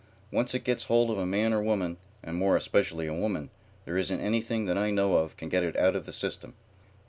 Once 0.31 0.55
it 0.55 0.63
gets 0.63 0.85
hold 0.85 1.11
of 1.11 1.19
a 1.19 1.27
man 1.27 1.53
or 1.53 1.59
a 1.59 1.63
woman, 1.63 1.97
and 2.23 2.35
more 2.35 2.55
especially 2.57 3.05
a 3.05 3.13
woman, 3.13 3.51
there 3.85 3.97
isn't 3.97 4.19
anything 4.19 4.65
that 4.65 4.75
I 4.75 4.89
know 4.89 5.17
of 5.17 5.37
can 5.37 5.47
get 5.47 5.63
it 5.63 5.77
out 5.77 5.95
of 5.95 6.07
the 6.07 6.11
system. 6.11 6.55